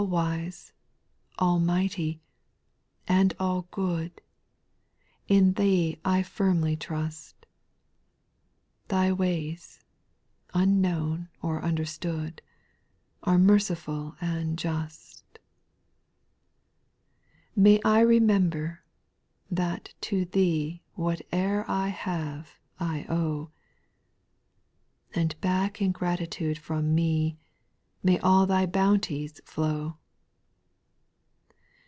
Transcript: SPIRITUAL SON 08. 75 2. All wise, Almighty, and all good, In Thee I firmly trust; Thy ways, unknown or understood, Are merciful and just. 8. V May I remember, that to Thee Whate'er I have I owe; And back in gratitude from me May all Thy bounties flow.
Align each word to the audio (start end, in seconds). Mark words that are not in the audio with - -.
SPIRITUAL 0.01 0.51
SON 1.37 1.37
08. 1.37 1.37
75 1.37 1.37
2. 1.37 1.45
All 1.45 1.53
wise, 1.53 1.53
Almighty, 1.77 2.21
and 3.07 3.33
all 3.39 3.67
good, 3.69 4.21
In 5.27 5.53
Thee 5.53 5.99
I 6.03 6.23
firmly 6.23 6.75
trust; 6.75 7.45
Thy 8.87 9.11
ways, 9.11 9.79
unknown 10.55 11.29
or 11.43 11.61
understood, 11.63 12.41
Are 13.21 13.37
merciful 13.37 14.15
and 14.19 14.57
just. 14.57 15.23
8. 15.35 15.39
V 17.57 17.61
May 17.61 17.79
I 17.85 17.99
remember, 17.99 18.81
that 19.51 19.93
to 20.09 20.25
Thee 20.25 20.81
Whate'er 20.97 21.63
I 21.69 21.89
have 21.89 22.57
I 22.79 23.05
owe; 23.07 23.51
And 25.13 25.39
back 25.41 25.79
in 25.79 25.91
gratitude 25.91 26.57
from 26.57 26.95
me 26.95 27.37
May 28.03 28.17
all 28.17 28.47
Thy 28.47 28.65
bounties 28.65 29.39
flow. 29.45 29.97